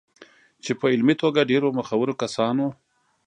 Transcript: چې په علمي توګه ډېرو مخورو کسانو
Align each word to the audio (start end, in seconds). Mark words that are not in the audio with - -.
چې 0.63 0.71
په 0.79 0.85
علمي 0.93 1.15
توګه 1.21 1.47
ډېرو 1.51 1.69
مخورو 1.77 2.13
کسانو 2.21 2.67